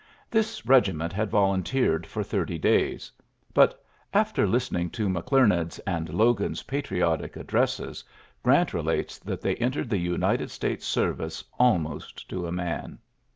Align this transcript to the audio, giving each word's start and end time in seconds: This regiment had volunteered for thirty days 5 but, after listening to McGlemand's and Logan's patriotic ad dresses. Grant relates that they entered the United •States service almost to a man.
This 0.31 0.65
regiment 0.65 1.13
had 1.13 1.29
volunteered 1.29 2.07
for 2.07 2.23
thirty 2.23 2.57
days 2.57 3.11
5 3.19 3.25
but, 3.53 3.85
after 4.15 4.47
listening 4.47 4.89
to 4.89 5.07
McGlemand's 5.07 5.77
and 5.85 6.11
Logan's 6.11 6.63
patriotic 6.63 7.37
ad 7.37 7.45
dresses. 7.45 8.03
Grant 8.41 8.73
relates 8.73 9.19
that 9.19 9.41
they 9.41 9.55
entered 9.57 9.91
the 9.91 9.99
United 9.99 10.49
•States 10.49 10.81
service 10.85 11.43
almost 11.59 12.27
to 12.29 12.47
a 12.47 12.51
man. 12.51 12.97